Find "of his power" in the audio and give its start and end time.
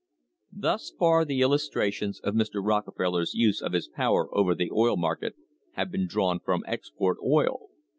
3.61-4.35